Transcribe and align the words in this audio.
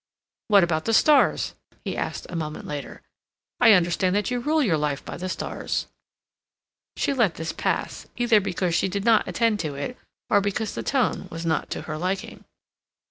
"What 0.47 0.63
about 0.63 0.85
the 0.85 0.95
stars?" 0.95 1.53
he 1.85 1.95
asked 1.95 2.25
a 2.27 2.35
moment 2.35 2.65
later. 2.65 3.03
"I 3.59 3.73
understand 3.73 4.15
that 4.15 4.31
you 4.31 4.39
rule 4.39 4.63
your 4.63 4.75
life 4.79 5.05
by 5.05 5.15
the 5.15 5.29
stars?" 5.29 5.85
She 6.97 7.13
let 7.13 7.35
this 7.35 7.53
pass, 7.53 8.07
either 8.17 8.39
because 8.41 8.73
she 8.73 8.89
did 8.89 9.05
not 9.05 9.27
attend 9.27 9.59
to 9.59 9.75
it, 9.75 9.95
or 10.27 10.41
because 10.41 10.73
the 10.73 10.81
tone 10.81 11.27
was 11.29 11.45
not 11.45 11.69
to 11.69 11.81
her 11.83 11.99
liking. 11.99 12.45